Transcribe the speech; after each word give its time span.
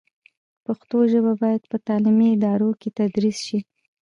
پښتو 0.65 0.97
ژبه 1.11 1.33
باید 1.41 1.61
په 1.71 1.77
تعلیمي 1.87 2.27
ادارو 2.35 2.69
کې 2.81 2.89
تدریس 2.99 3.37
شي. 3.47 3.59